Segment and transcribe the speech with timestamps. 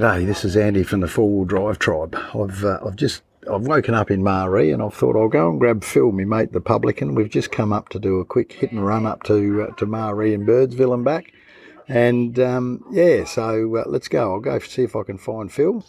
[0.00, 2.16] G'day, this is Andy from the Four Wheel Drive Tribe.
[2.34, 3.22] I've uh, I've just
[3.52, 6.54] I've woken up in Marree and I've thought I'll go and grab Phil, my mate,
[6.54, 7.14] the publican.
[7.14, 9.84] We've just come up to do a quick hit and run up to uh, to
[9.84, 11.34] Marree and Birdsville and back,
[11.86, 14.32] and um, yeah, so uh, let's go.
[14.32, 15.84] I'll go see if I can find Phil.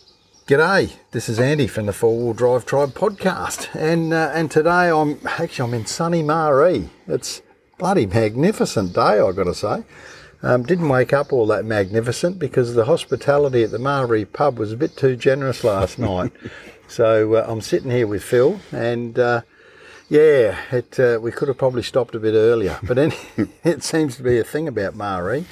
[0.46, 4.90] G'day, this is Andy from the Four Wheel Drive Tribe podcast, and uh, and today
[4.90, 6.90] I'm actually I'm in sunny Marree.
[7.08, 7.42] It's
[7.78, 9.86] bloody magnificent day, I've got to say.
[10.44, 14.72] Um, didn't wake up all that magnificent because the hospitality at the Marree pub was
[14.72, 16.32] a bit too generous last night.
[16.88, 19.42] So uh, I'm sitting here with Phil, and uh,
[20.10, 23.16] yeah, it, uh, we could have probably stopped a bit earlier, but any,
[23.64, 25.46] it seems to be a thing about Marree.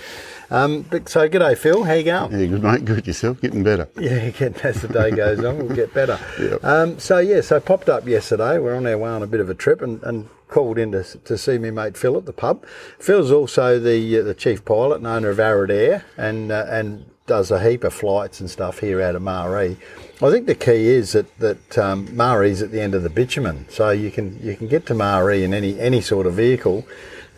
[0.52, 1.84] Um, but, so, g'day, Phil.
[1.84, 2.32] How you going?
[2.32, 2.86] Yeah, good mate.
[2.86, 3.40] Good yourself.
[3.42, 3.88] Getting better.
[4.00, 6.20] Yeah, getting, as the day goes on, we'll get better.
[6.40, 6.64] Yep.
[6.64, 8.60] Um, so yeah, so popped up yesterday.
[8.60, 11.04] We're on our way on a bit of a trip, and, and called in to,
[11.04, 12.66] to see me mate Phil at the pub.
[12.98, 17.06] Phil's also the uh, the chief pilot and owner of Arid Air, and uh, and
[17.28, 19.78] does a heap of flights and stuff here out of Marree.
[20.22, 23.66] I think the key is that that um, Marree's at the end of the bitumen,
[23.70, 26.86] so you can you can get to Marree in any any sort of vehicle,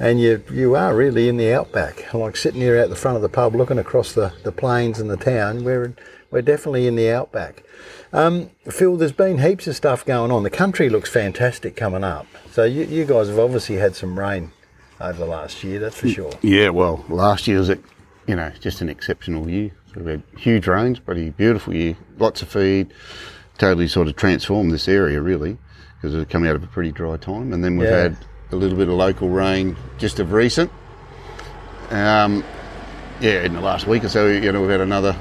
[0.01, 2.11] and you you are really in the outback.
[2.13, 5.09] Like sitting here at the front of the pub, looking across the, the plains and
[5.09, 5.93] the town, we're
[6.31, 7.63] we're definitely in the outback.
[8.13, 10.43] Um, Phil, there's been heaps of stuff going on.
[10.43, 12.25] The country looks fantastic coming up.
[12.51, 14.51] So you, you guys have obviously had some rain
[14.99, 16.31] over the last year, that's for sure.
[16.41, 17.77] Yeah, well, last year was, a,
[18.27, 19.71] you know, just an exceptional year.
[19.93, 22.93] So we had huge rains, bloody beautiful year, lots of feed,
[23.57, 25.57] totally sort of transformed this area really
[25.95, 27.53] because we've come out of a pretty dry time.
[27.53, 27.97] And then we've Yeah.
[27.97, 28.17] had
[28.51, 30.71] a little bit of local rain just of recent.
[31.89, 32.43] Um,
[33.19, 35.15] yeah, in the last week or so, you know, we've had another,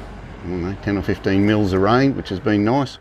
[0.45, 2.99] I don't know, 10 or 15 mils of rain, which has been nice.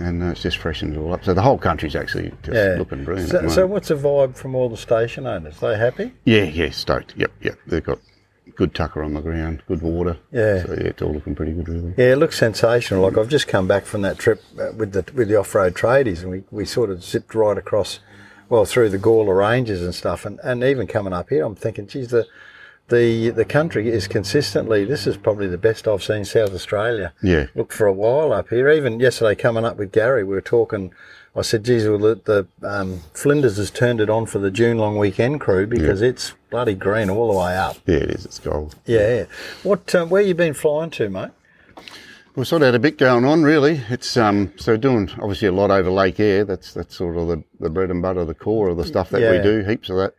[0.00, 1.24] And uh, it's just freshened it all up.
[1.24, 2.76] So the whole country's actually just Yeah.
[2.78, 3.30] looking brilliant.
[3.30, 5.58] So, so what's the vibe from all the station owners?
[5.60, 6.12] They happy?
[6.24, 7.14] Yeah, yeah, stoked.
[7.16, 7.58] Yep, yep.
[7.66, 8.00] They've got
[8.56, 10.16] good tucker on the ground, good water.
[10.32, 10.64] Yeah.
[10.64, 11.94] So yeah, it's all looking pretty good, really.
[11.96, 13.02] Yeah, it looks sensational.
[13.02, 15.74] Like I've just come back from that trip uh, with the with the off road
[15.74, 18.00] tradies, and we, we sort of zipped right across,
[18.48, 21.86] well, through the Gawler Ranges and stuff, and, and even coming up here, I'm thinking,
[21.86, 22.26] geez, the
[22.88, 24.84] the the country is consistently.
[24.84, 27.12] This is probably the best I've seen South Australia.
[27.22, 27.46] Yeah.
[27.54, 28.68] look for a while up here.
[28.68, 30.92] Even yesterday, coming up with Gary, we were talking.
[31.36, 34.78] I said, "Geez, well, the, the um, Flinders has turned it on for the June
[34.78, 38.24] long weekend crew because it's bloody green all the way up." Yeah, it is.
[38.26, 38.76] It's gold.
[38.84, 39.24] Yeah.
[39.62, 39.94] What?
[39.94, 41.30] Um, where you been flying to, mate?
[42.36, 43.80] We've sort of had a bit going on, really.
[43.88, 46.44] It's um, so doing obviously a lot over Lake Eyre.
[46.44, 49.20] That's that's sort of the, the bread and butter, the core of the stuff that
[49.30, 49.62] we do.
[49.62, 50.14] Heaps of that.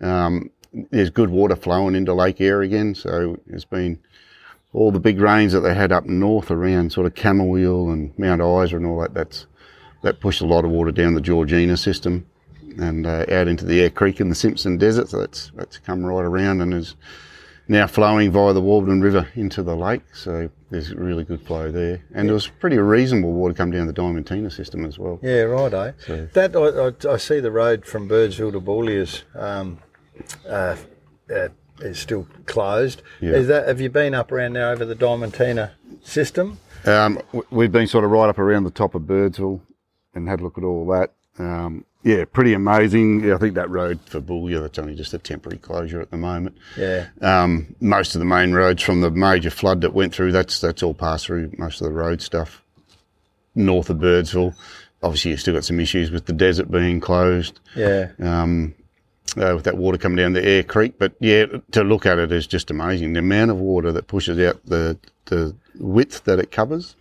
[0.00, 0.50] Um,
[0.90, 2.96] there's good water flowing into Lake Eyre again.
[2.96, 4.00] So it's been
[4.72, 8.40] all the big rains that they had up north around sort of Camooweal and Mount
[8.40, 9.14] Isa and all that.
[9.14, 9.46] That's
[10.02, 12.26] that pushed a lot of water down the Georgina system
[12.78, 15.08] and uh, out into the Eyre Creek and the Simpson Desert.
[15.08, 16.96] So that's that's come right around and is
[17.68, 20.02] now flowing via the Walden River into the lake.
[20.12, 23.92] So there's really good flow there, and there was pretty reasonable water come down the
[23.92, 25.18] Diamantina system as well.
[25.22, 26.26] Yeah, right, eh?
[26.32, 29.78] That I, I, I see the road from Birdsville to Boulia um,
[30.48, 30.76] uh,
[31.34, 31.48] uh,
[31.80, 33.02] is still closed.
[33.20, 33.32] Yeah.
[33.32, 35.70] Is that have you been up around there over the Diamantina
[36.02, 36.58] system?
[36.84, 37.20] Um,
[37.50, 39.60] we've been sort of right up around the top of Birdsville
[40.14, 41.12] and had a look at all that.
[41.40, 43.24] Um, yeah, pretty amazing.
[43.24, 46.16] Yeah, I think that road for Boulia, that's only just a temporary closure at the
[46.16, 46.56] moment.
[46.76, 50.60] Yeah, Um, most of the main roads from the major flood that went through, that's
[50.60, 52.62] that's all passed through most of the road stuff
[53.54, 54.54] north of Birdsville.
[55.02, 58.74] Obviously, you've still got some issues with the desert being closed, yeah, um,
[59.36, 60.94] uh, with that water coming down the Eyre Creek.
[60.98, 63.12] But yeah, to look at it is just amazing.
[63.12, 66.96] The amount of water that pushes out the the width that it covers,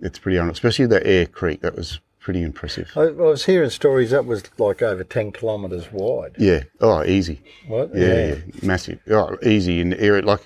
[0.00, 0.52] it's pretty unreal.
[0.52, 2.90] Especially the Eyre Creek, that was pretty impressive.
[2.96, 6.36] I, I was hearing stories that was like over ten kilometres wide.
[6.38, 6.62] Yeah.
[6.80, 7.42] Oh, easy.
[7.66, 7.94] What?
[7.94, 9.00] Yeah, yeah, massive.
[9.10, 10.22] Oh, easy in the area.
[10.22, 10.40] Like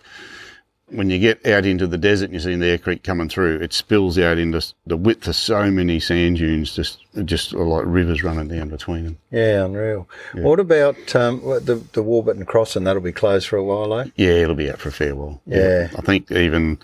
[0.88, 3.58] when you get out into the desert and you see the Eyre Creek coming through,
[3.60, 8.22] it spills out into the width of so many sand dunes, just just like rivers
[8.22, 9.18] running down between them.
[9.30, 10.08] Yeah, unreal.
[10.34, 12.84] What about um, the the Warburton Crossing?
[12.84, 14.06] That'll be closed for a while, eh?
[14.16, 15.40] Yeah, it'll be out for a fair while.
[15.46, 15.88] Yeah.
[15.96, 16.78] I think even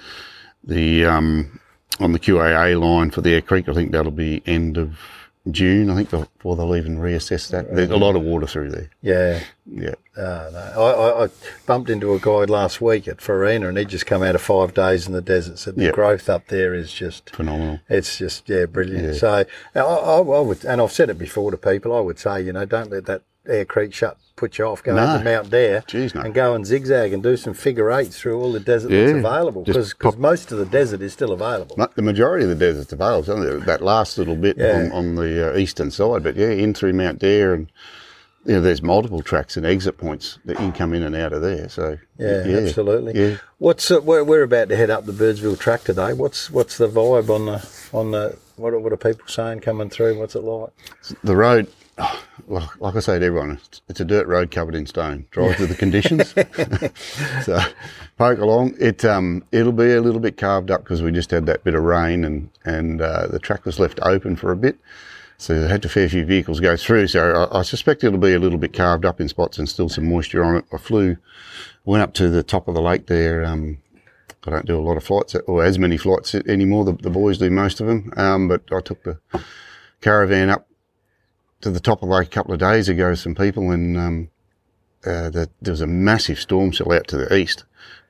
[0.65, 1.61] the um,
[2.01, 4.99] on the QAA line for the Eyre Creek, I think that'll be end of
[5.51, 5.91] June.
[5.91, 7.75] I think they'll, before they'll even reassess that.
[7.75, 8.91] There's a lot of water through there.
[9.03, 9.43] Yeah.
[9.67, 9.95] Yeah.
[10.17, 10.73] Uh, no.
[10.77, 11.29] I, I, I
[11.67, 14.73] bumped into a guy last week at Farina, and he'd just come out of five
[14.75, 15.59] days in the desert.
[15.59, 15.91] Said the Yeah.
[15.91, 17.81] growth up there is just Phenomenal.
[17.89, 19.17] It's just yeah, brilliant.
[19.17, 19.45] So
[19.75, 21.97] I, I, I would, and I've said it before to people.
[21.97, 24.83] I would say, you know, don't let that Eyre Creek shut put you off.
[24.83, 25.03] Go No.
[25.03, 26.23] up to Mount Dare Jeez, no.
[26.23, 29.63] and go and zigzag and do some figure eights through all the desert that's available
[29.63, 31.77] because most of the desert is still available.
[31.95, 33.61] The majority of the desert's available.
[33.61, 34.91] That last little bit Yeah.
[34.91, 37.71] on, on the uh, eastern side, but yeah, in through Mount Dare and
[38.45, 41.33] you know, there's multiple tracks and exit points that you can come in and out
[41.33, 41.69] of there.
[41.69, 43.13] So Yeah, absolutely.
[43.15, 43.37] Yeah.
[43.59, 46.13] What's uh, we're, we're about to head up the Birdsville track today.
[46.13, 50.19] What's what's the vibe on the on the what what are people saying coming through?
[50.19, 50.71] What's it like?
[51.23, 51.69] The road,
[51.99, 55.27] oh, like, like I say to everyone, it's, it's a dirt road covered in stone.
[55.31, 56.31] Drive to the conditions.
[57.45, 57.61] so
[58.17, 58.75] poke along.
[58.79, 61.75] It um it'll be a little bit carved up because we just had that bit
[61.75, 64.79] of rain and and uh, the track was left open for a bit.
[65.39, 67.09] So they had a fair few vehicles go through.
[67.09, 69.89] So I, I suspect it'll be a little bit carved up in spots and still
[69.89, 70.65] some moisture on it.
[70.73, 71.17] I flew,
[71.85, 73.45] went up to the top of the lake there.
[73.45, 73.79] Um,
[74.47, 76.85] I don't do a lot of flights or as many flights anymore.
[76.85, 78.13] The, the boys do most of them.
[78.17, 79.19] Um, but I took the
[80.01, 80.69] caravan up
[81.63, 84.29] to the top of the lake a couple of days ago some people and um,
[85.05, 87.65] uh, the, there was a massive storm cell out to the east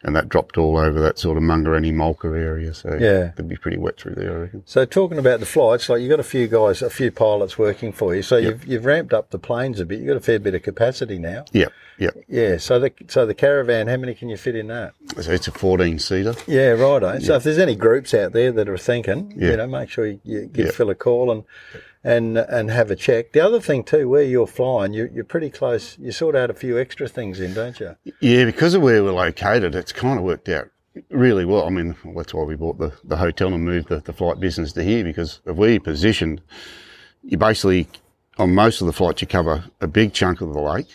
[0.05, 2.75] and that dropped all over that sort of Mungerannie Mulka area.
[2.75, 3.31] So Yeah.
[3.35, 4.63] it'd be pretty wet through there, I reckon.
[4.67, 7.93] So talking about the flights, like you've got a few guys, a few pilots working
[7.93, 8.21] for you.
[8.23, 10.01] So you've you've ramped up the planes a bit.
[10.01, 11.45] You've got a fair bit of capacity now.
[11.53, 12.11] Yeah, yeah.
[12.27, 12.57] Yeah.
[12.57, 14.95] So the so the caravan, how many can you fit in that?
[15.21, 16.35] So it's a 14 seater.
[16.49, 17.21] Yeah, righto.
[17.21, 19.51] So if there's any groups out there that are thinking, Yeah.
[19.53, 20.75] you know, make sure you, you give.
[20.75, 21.45] Phil a call and
[22.05, 23.33] and and have a check.
[23.33, 25.97] The other thing too, where you're flying, you, you're pretty close.
[25.99, 27.97] You sort out a few extra things in, don't you?
[28.21, 30.69] Yeah, because of where we're located, it's kind of worked out
[31.11, 31.67] really well.
[31.67, 34.73] I mean, that's why we bought the, the hotel and moved the, the flight business
[34.73, 36.43] to here because of where you're positioned,
[37.23, 37.89] you basically,
[38.39, 40.89] on most of the flights, you cover a big chunk of the lake.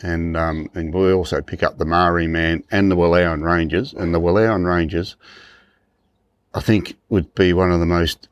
[0.00, 3.92] And, um, and we also pick up the Marree Man and the Willouran Ranges.
[3.94, 5.16] And the Willouran Ranges,
[6.52, 8.28] I think, would be one of the most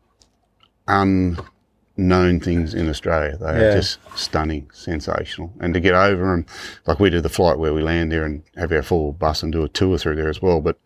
[2.03, 3.37] unknown things in Australia.
[3.39, 3.69] They Yeah.
[3.69, 5.53] are just stunning, sensational.
[5.61, 6.47] And to get over them,
[6.87, 9.53] like we do the flight where we land there and have our full bus and
[9.53, 10.61] do a tour through there as well.
[10.61, 10.77] But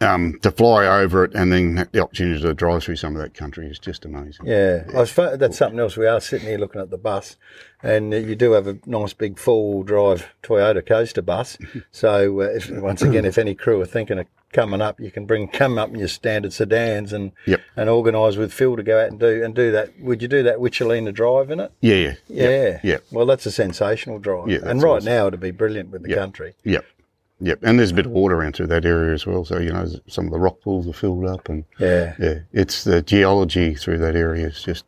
[0.00, 3.32] um, to fly over it and then the opportunity to drive through some of that
[3.34, 4.46] country is just amazing.
[4.46, 5.96] Yeah, I was, fu- that's something else.
[5.96, 7.36] We are sitting here looking at the bus,
[7.82, 11.56] and uh, you do have a nice big four-wheel drive Toyota coaster bus.
[11.90, 15.24] so, uh, if, once again, if any crew are thinking of coming up, you can
[15.26, 17.60] bring come up in your standard sedans and Yep.
[17.76, 19.98] and organise with Phil to go out and do and do that.
[20.00, 21.72] Would you do that Witchelina drive in it?
[21.80, 22.14] Yeah, yeah.
[22.28, 22.96] Yeah, yeah.
[23.10, 25.06] Well, that's a sensational drive, Yeah, and right awesome.
[25.12, 26.18] now it'd be brilliant with the Yep.
[26.18, 26.54] country.
[26.64, 26.84] Yep.
[27.40, 27.58] Yep.
[27.62, 29.44] And there's a bit of water around through that area as well.
[29.44, 32.84] So, you know, some of the rock pools are filled up and Yeah, yeah, it's
[32.84, 34.84] the geology through that area is just,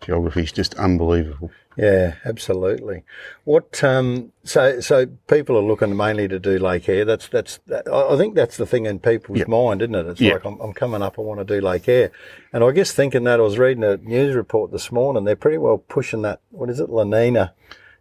[0.00, 1.50] geography is just unbelievable.
[1.76, 3.04] Yeah, absolutely.
[3.44, 7.04] What um so so people are looking mainly to do Lake Eyre.
[7.04, 9.44] That's that's that, I think that's the thing in people's Yeah.
[9.46, 10.06] mind, isn't it?
[10.06, 10.34] It's Yeah.
[10.34, 12.10] like I'm, I'm coming up, I want to do Lake Eyre,
[12.52, 15.24] and I guess thinking that I was reading a news report this morning.
[15.24, 16.40] They're pretty well pushing that.
[16.50, 17.52] What is it, La Nina?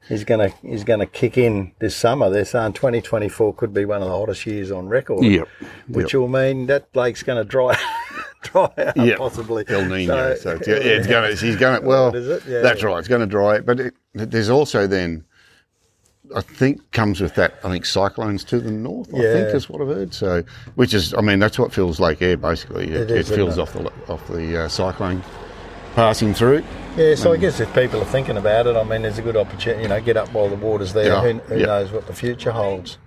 [0.07, 2.29] Is gonna is gonna kick in this summer.
[2.31, 5.23] They're saying 2024 could be one of the hottest years on record.
[5.23, 5.47] Yep.
[5.89, 7.77] Which will mean that lake's going to dry
[8.41, 9.17] dry out Yep.
[9.19, 9.65] possibly.
[9.67, 10.33] El Nino.
[10.35, 12.15] So, it's, yeah, it's going to, she's going to, well?
[12.15, 12.61] Yeah.
[12.61, 12.97] that's right.
[12.97, 13.65] It's going to dry it.
[13.67, 15.25] But it, there's also then,
[16.35, 19.81] I think, comes with that, I think, cyclones to the north, I think is what
[19.81, 20.13] I've heard.
[20.13, 20.43] So,
[20.75, 22.85] which is, I mean, that's what fills Lake Eyre, basically.
[22.85, 25.21] It It, is, it fills isn't off the, off the uh, cyclone
[25.95, 26.63] passing through.
[26.99, 29.37] Yeah, so I guess if people are thinking about it, I mean, there's a good
[29.37, 29.83] opportunity.
[29.83, 31.05] You know, get up while the water's there.
[31.05, 31.65] Yeah, Who, who yeah.
[31.67, 32.97] knows what the future holds?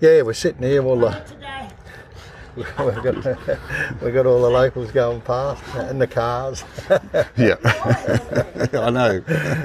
[0.00, 0.82] Yeah, we're sitting here.
[0.82, 1.20] Well, uh,
[2.56, 6.64] we've got we've got all the locals going past in the cars.
[7.36, 7.56] Yeah.
[8.74, 9.18] I know.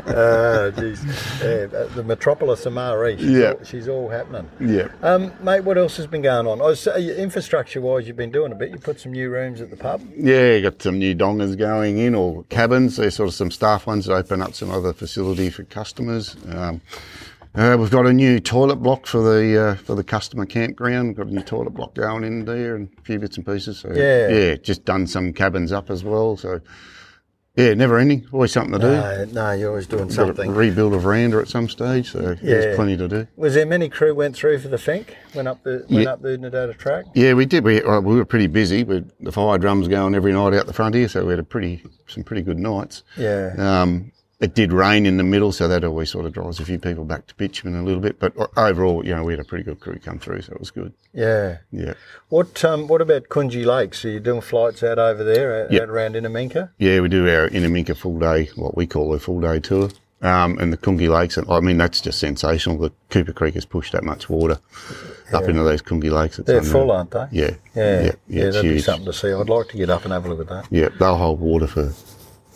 [0.08, 1.04] uh, geez.
[1.42, 1.66] yeah,
[1.96, 3.18] the metropolis of Marree.
[3.18, 3.52] She's, Yeah.
[3.52, 4.50] all, she's all happening.
[4.60, 4.88] Yeah.
[5.02, 6.62] Um, mate, what else has been going on?
[6.62, 8.72] I was, uh, infrastructure-wise, you've been doing a bit.
[8.72, 10.02] You put some new rooms at the pub.
[10.16, 12.98] Yeah, got some new dongers going in, or cabins.
[12.98, 16.36] There's sort of some staff ones that open up some other facility for customers.
[16.50, 16.82] Um,
[17.58, 21.16] uh, we've got a new toilet block for the uh, for the customer campground.
[21.16, 23.80] Got a new toilet block going in there, and a few bits and pieces.
[23.80, 24.28] So, Yeah.
[24.30, 26.38] yeah, just done some cabins up as well.
[26.38, 26.62] So,
[27.56, 28.28] yeah, never ending.
[28.32, 28.92] Always something to do.
[28.92, 30.54] No, no, you're always doing to something.
[30.54, 32.12] rebuild a veranda at some stage.
[32.12, 32.36] So Yeah.
[32.60, 33.28] there's plenty to do.
[33.36, 35.16] Was there many crew went through for the Finke?
[35.34, 36.12] Went up the went Yeah.
[36.14, 37.06] up the Nadota track?
[37.16, 37.64] Yeah, we did.
[37.64, 38.84] We, well, we were pretty busy.
[38.84, 41.44] With the fire drums going every night out the front here, so we had a
[41.44, 43.02] pretty some pretty good nights.
[43.18, 43.54] Yeah.
[43.58, 46.78] Um, it did rain in the middle, so that always sort of drives a few
[46.78, 48.20] people back to Pitchman a little bit.
[48.20, 50.70] But overall, you know, we had a pretty good crew come through, so it was
[50.72, 50.94] good.
[51.14, 51.58] Yeah.
[51.72, 51.94] Yeah,
[52.30, 53.96] What um what about Coongie Lake?
[53.96, 55.82] So you're doing flights out over there, out, Yeah.
[55.82, 56.70] out around Innamincka?
[56.78, 59.90] yeah, we do our Innamincka full day, what we call a full day tour.
[60.20, 62.78] Um, and the Coongie Lakes, I mean, that's just sensational.
[62.80, 64.58] The Cooper Creek has pushed that much water
[65.32, 66.40] up into those Coongie Lakes.
[66.40, 67.28] It's They're full, aren't they?
[67.32, 68.02] Yeah, Yeah.
[68.04, 69.32] yeah, Yeah, it's that'd be something to see.
[69.32, 70.66] I'd like to get up and have a look at that.
[70.72, 71.94] Yeah, they'll hold water for,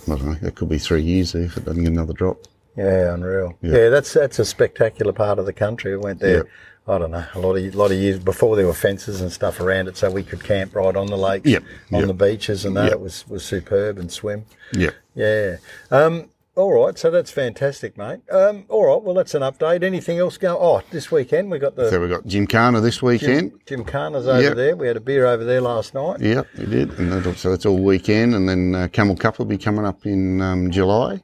[0.08, 2.38] I don't know, it could be three years if it doesn't get another drop.
[2.78, 3.58] Yeah, unreal.
[3.62, 3.90] Yeah.
[3.90, 5.94] that's that's a spectacular part of the country.
[5.94, 6.48] I went there.
[6.88, 9.60] I don't know, a lot of lot of years before there were fences and stuff
[9.60, 12.08] around it, so we could camp right on the lakes, Yep, on yep.
[12.08, 12.94] the beaches, and that Yep.
[12.94, 14.46] it was was superb and swim.
[14.74, 14.90] Yeah.
[15.14, 15.58] Yeah.
[15.92, 18.20] Um, All right, so that's fantastic, mate.
[18.30, 19.84] Um, all right, well, that's an update.
[19.84, 20.58] Anything else go?
[20.60, 23.54] Oh, this weekend we got the So we've got Carner this weekend.
[23.66, 24.56] Jim Carner's over Yep.
[24.58, 24.76] there.
[24.76, 26.20] We had a beer over there last night.
[26.20, 27.00] Yep, we did.
[27.00, 28.36] And that, so that's all weekend.
[28.36, 31.22] And then uh, Camel Cup will be coming up in um, July.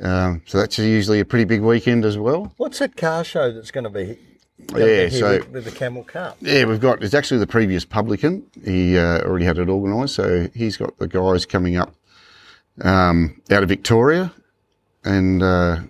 [0.00, 2.52] Um, so that's usually a pretty big weekend as well.
[2.56, 4.16] What's that car show that's going to be?
[4.76, 6.36] Yeah, here so- with, with the Camel Cup.
[6.40, 8.46] Yeah, we've got, it's actually the previous publican.
[8.64, 10.14] He uh, already had it organised.
[10.14, 11.92] So he's got the guys coming up
[12.82, 14.32] um, out of Victoria.
[15.04, 15.80] And uh,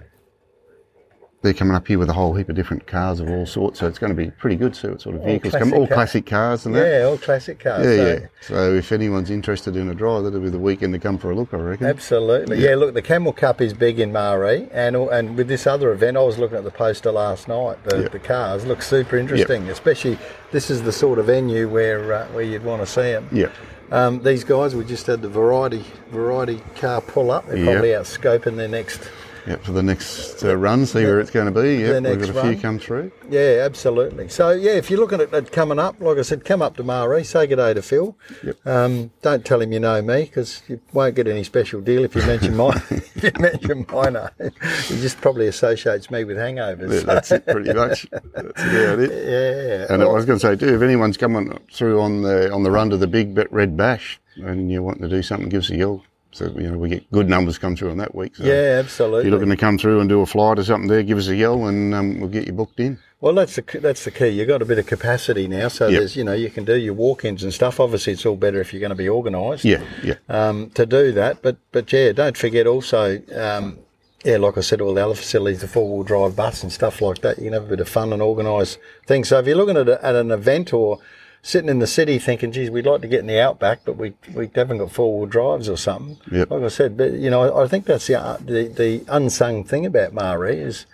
[1.43, 3.81] they're coming up here with a whole heap of different cars of all sorts.
[3.81, 4.77] So it's going to be pretty good.
[4.77, 6.87] Sort of vehicles come, classic all classic cars and that.
[7.01, 7.85] Yeah, all classic cars.
[7.87, 8.27] Yeah, so- yeah.
[8.43, 11.35] So if anyone's interested in a drive, that'll be the weekend to come for a
[11.35, 11.87] look, I reckon.
[11.87, 12.63] Absolutely.
[12.63, 12.75] Yeah.
[12.77, 16.23] look, the Camel Cup is big in Marree, and and with this other event, I
[16.23, 17.83] was looking at the poster last night.
[17.85, 18.13] The, Yep.
[18.13, 20.19] the cars look super interesting, especially
[20.53, 23.29] this is the sort of venue where uh, where you'd want to see them.
[23.33, 23.49] Yeah.
[23.91, 27.47] Um, these guys, we just had the variety variety car pull up.
[27.47, 27.73] They're Yep.
[27.73, 29.01] probably out scoping their next.
[29.47, 31.77] Yeah, for the next uh, run, see where it's going to be.
[31.77, 32.61] Yeah, we've got a few run.
[32.61, 33.13] come through.
[33.29, 34.29] Yeah, absolutely.
[34.29, 36.83] So yeah, if you're looking at it coming up, like I said, come up to
[36.85, 38.17] Marree, say good day to Phil.
[38.45, 38.67] Yep.
[38.67, 42.15] Um, don't tell him you know me because you won't get any special deal if
[42.15, 44.53] you mention my if you mention my name.
[44.87, 46.93] He just probably associates me with hangovers.
[46.93, 48.07] Yeah, that's it, pretty much.
[48.35, 49.11] That's about it.
[49.11, 49.93] yeah.
[49.93, 52.71] And I was going to say too, if anyone's coming through on the on the
[52.71, 55.77] run to the big red bash and you're wanting to do something, give us a
[55.77, 56.03] yell.
[56.33, 58.37] So you know we get good numbers come through on that week.
[58.37, 59.25] So yeah, if absolutely.
[59.25, 61.35] you're looking to come through and do a flight or something there, give us a
[61.37, 62.99] yell and um, we'll get you booked in.
[63.21, 64.29] Well, that's the that's the key.
[64.29, 65.99] You've got a bit of capacity now, so Yep.
[65.99, 67.79] there's you know you can do your walk-ins and stuff.
[67.81, 69.65] Obviously, it's all better if you're going to be organised.
[69.65, 70.15] Yeah, yeah.
[70.29, 71.43] um, to do that.
[71.43, 73.79] But but yeah, don't forget also, um,
[74.25, 77.03] yeah, like I said, all the other facilities, the four wheel drive bus and stuff
[77.03, 77.39] like that.
[77.39, 79.29] You can have a bit of fun and organise things.
[79.29, 80.99] So if you're looking at, a, at an event or
[81.43, 84.15] sitting in the city thinking, geez, we'd like to get in the outback, but we
[84.35, 86.19] we haven't got four wheel drives or something.
[86.31, 86.51] Yep.
[86.51, 89.65] Like I said, but you know, I, I think that's the, uh, the the unsung
[89.65, 90.87] thing about Marree is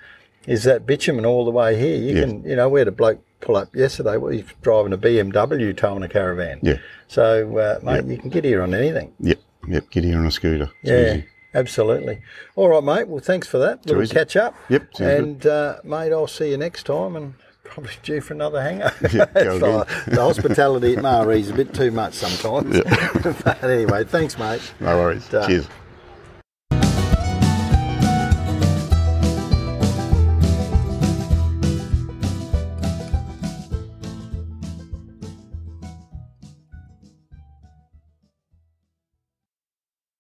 [0.47, 1.97] is that bitumen all the way here.
[1.97, 2.21] You Yeah.
[2.27, 4.17] can, you know, we had a bloke pull up yesterday.
[4.17, 6.61] Well, he's driving a BMW towing a caravan.
[6.63, 6.79] Yeah.
[7.09, 9.13] So, uh, mate, you can get here on anything.
[9.21, 9.39] Yep,
[9.69, 9.91] yep.
[9.91, 10.71] Get here on a scooter.
[10.83, 11.25] It's Yeah, easy.
[11.55, 12.21] absolutely.
[12.55, 13.09] All right, mate.
[13.09, 13.85] Well, thanks for that.
[13.87, 14.55] Little catch up.
[14.69, 15.01] Yep.
[15.01, 17.35] And uh, mate, I'll see you next time, and
[17.71, 18.95] probably due for another hangover.
[19.13, 19.25] Yeah,
[20.07, 22.81] the hospitality at Marree's a bit too much sometimes.
[23.45, 24.61] but anyway, thanks, mate.
[24.81, 25.29] No worries.
[25.29, 25.47] Duh.
[25.47, 25.69] Cheers.